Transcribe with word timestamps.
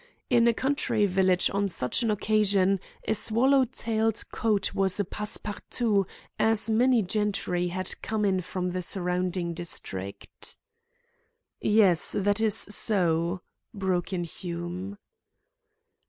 In 0.31 0.47
a 0.47 0.53
country 0.55 1.05
village 1.05 1.51
on 1.53 1.67
such 1.69 2.01
an 2.01 2.09
occasion, 2.09 2.79
a 3.07 3.13
swallow 3.13 3.65
tailed 3.65 4.23
coat 4.31 4.73
was 4.73 4.99
a 4.99 5.05
passe 5.05 5.37
partout, 5.43 6.07
as 6.39 6.71
many 6.71 7.03
gentry 7.03 7.67
had 7.67 8.01
come 8.01 8.25
in 8.25 8.41
from 8.41 8.71
the 8.71 8.81
surrounding 8.81 9.53
district." 9.53 10.57
"Yes, 11.61 12.15
that 12.17 12.41
is 12.41 12.55
so," 12.57 13.41
broke 13.75 14.11
in 14.11 14.23
Hume. 14.23 14.97